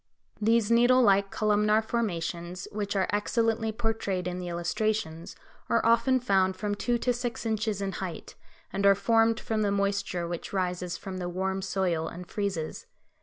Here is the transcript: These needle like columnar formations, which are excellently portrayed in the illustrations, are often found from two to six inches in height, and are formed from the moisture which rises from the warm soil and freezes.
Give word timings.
These 0.41 0.71
needle 0.71 1.03
like 1.03 1.29
columnar 1.29 1.83
formations, 1.83 2.67
which 2.71 2.95
are 2.95 3.05
excellently 3.11 3.71
portrayed 3.71 4.27
in 4.27 4.39
the 4.39 4.47
illustrations, 4.47 5.35
are 5.69 5.85
often 5.85 6.19
found 6.19 6.55
from 6.57 6.73
two 6.73 6.97
to 6.97 7.13
six 7.13 7.45
inches 7.45 7.83
in 7.83 7.91
height, 7.91 8.33
and 8.73 8.83
are 8.87 8.95
formed 8.95 9.39
from 9.39 9.61
the 9.61 9.71
moisture 9.71 10.27
which 10.27 10.53
rises 10.53 10.97
from 10.97 11.19
the 11.19 11.29
warm 11.29 11.61
soil 11.61 12.07
and 12.07 12.27
freezes. 12.31 12.87